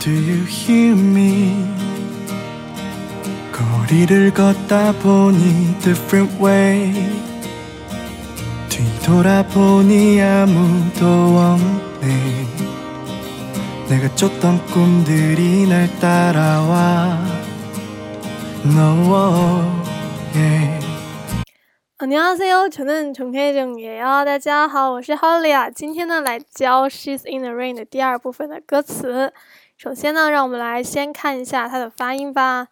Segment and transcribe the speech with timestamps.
[0.00, 1.64] Do you hear me?
[3.52, 6.92] 거리를 걷다 보니 different way
[8.68, 12.46] 뒤돌아보니 아무도 없네
[13.88, 17.24] 내가 쫓던 꿈들이 날 따라와
[18.64, 19.62] No
[20.34, 20.84] yeah
[21.98, 24.26] 안녕하세요，저는정혜정예요。
[24.26, 25.70] 大家好，我是 Holly 啊。
[25.70, 29.32] 今天呢，来教《She's in the Rain》的第二部分的歌词。
[29.80, 32.68] 首先呢，让我们来先看一下它的发音吧。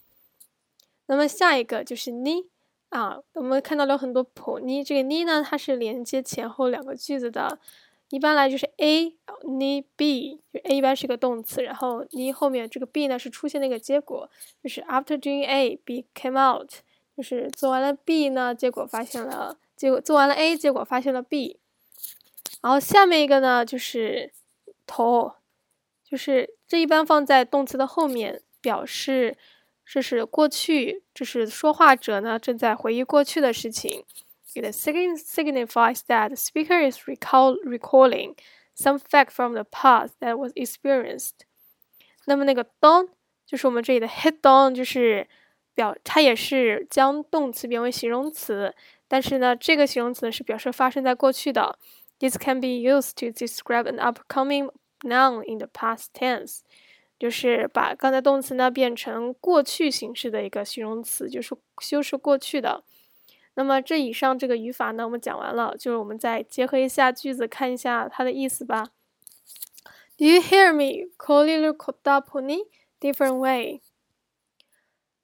[1.06, 2.44] 那么下一个就是呢
[2.90, 7.58] 啊，我们看到了很多 po 呢，这个呢呢，它是连接前后两个句子的，
[8.09, 9.09] 一般来就是 a
[9.43, 14.29] 呢 b，就 a 一般是个动词，然后呢后面这个 b 呢是出现那个结果，
[14.63, 16.69] 就是 after doing a，b came out，
[17.15, 21.59] 就是做完了 b 呢，结果发现了，结果做完了 a，结果发现了 b，
[22.61, 24.31] 然后下面一个呢就是
[24.85, 25.33] 头，
[26.03, 29.37] 就是这一般放在动词的后面，表示。
[29.89, 34.03] 这是过去，这是说话者呢正在回忆过去的事情。
[34.54, 38.34] It signifies that the speaker is recall recalling
[38.74, 41.46] some fact from the past that was experienced。
[42.26, 43.08] 那么那个 don
[43.46, 45.26] 就是我们这里的 hit don，就是
[45.74, 48.74] 表它也是将动词变为形容词，
[49.08, 51.78] 但是呢这个形容词是表示发生在过去的。
[52.18, 54.70] This can be used to describe an upcoming
[55.00, 56.60] noun in the past tense。
[57.18, 62.84] 就是把刚才动词呢变成过去形式的一个形容词，就是修饰过去的。
[63.59, 68.91] 那么这以上这个语法呢，我们讲完了，就是我们再结合一下句子，看一下它的意思吧。
[70.15, 71.09] Do you hear me?
[71.17, 71.73] Call you?
[71.73, 72.67] Could I pony
[72.99, 73.81] different way?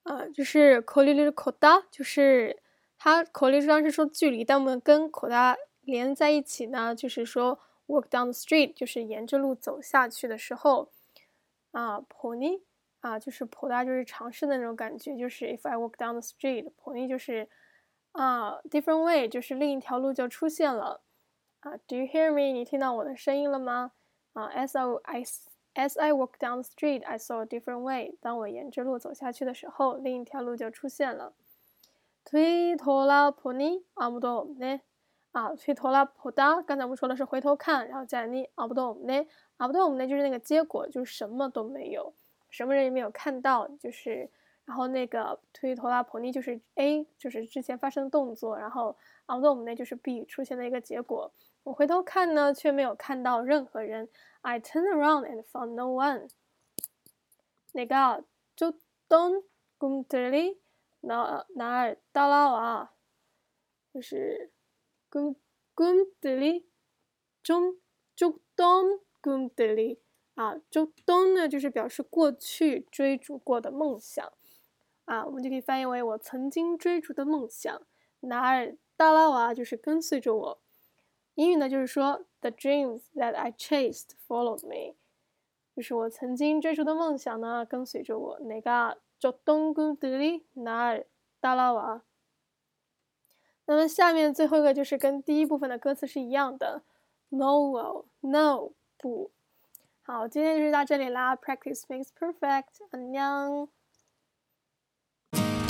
[0.01, 2.59] 啊，就是 call you could I，就是
[2.97, 10.89] 它 call you 当时说距离，但我们跟 koda 连在一起呢，就是说 walk down the street，就是沿着路走下去的时候，
[11.69, 12.61] 啊，pony，
[13.01, 17.47] 啊，就是 could I 就是尝试的那种感觉，就是 if I walk down the street，pony 就是。
[18.13, 21.01] 啊，different way，就是另一条路就出现了
[21.59, 21.78] 啊。
[21.88, 22.53] Do you hear me？
[22.53, 23.91] 你听到我的声音了吗？
[24.34, 25.24] 啊，as I
[25.75, 28.16] as I walk down the street，I saw a different way。
[28.22, 31.34] 当我沿着路走下去的时候，另一条路就出现了。
[32.24, 34.80] 推拖拉 pony，阿不多呢？
[35.31, 39.25] 啊，推拖拉 poda，刚才我们说的是回头看，然后再你阿不多呢？
[39.57, 42.13] 啊，不对，我们呢就是那个结果，就是什么都没有，
[42.51, 44.30] 什么人也没有看到，就是，
[44.64, 48.96] 然后那个推头拉婆尼就是 A，就是之前发生的动作，然后
[49.26, 51.32] 啊，不对，我们呢就是 B 出现的一个结果。
[51.64, 54.08] 我回头看呢，却没有看到任何人。
[54.43, 56.28] I turn around and found no one。
[57.72, 58.25] 那个
[58.55, 58.75] 就
[59.08, 59.44] 东
[59.76, 60.60] 公这里
[61.00, 62.93] 哪哪儿到了啊？
[63.93, 64.52] 就是
[65.08, 65.37] 公
[65.75, 66.69] 公这里
[67.43, 67.78] 中
[68.14, 69.00] 就东。
[69.20, 69.99] 꿈들 이，
[70.37, 74.32] 啊，就东呢，就是表示过去追逐过的梦想，
[75.05, 77.81] 啊，我们就可以翻译为我曾经追逐的梦想。
[78.21, 80.59] 哪儿达拉瓦就是跟随着我。
[81.35, 84.95] 英语呢就是说 The dreams that I chased followed me，
[85.75, 88.39] 就是我曾经追逐的梦想呢跟随着我。
[88.41, 91.06] 哪个就东宫德里哪儿
[91.39, 92.03] 达拉瓦。
[93.65, 96.83] 那么下面最后一个就是跟第一部分的歌词是一样的
[97.29, 99.31] ，No no 不。
[100.01, 101.35] 好，今天就到这里啦。
[101.35, 103.67] Practice makes perfect， 안娘。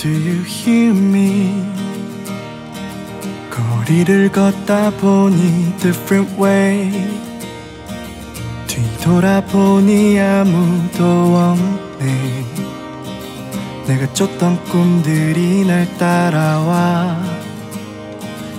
[0.04, 1.64] Do you hear me?
[3.50, 6.92] 거리를 걷다 보니 different way
[8.68, 12.46] 뒤돌아보니 아무도 없네
[13.88, 17.24] 내가 쫓던 꿈들이 날 따라와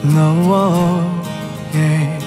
[0.03, 1.05] No,
[1.75, 2.24] yeah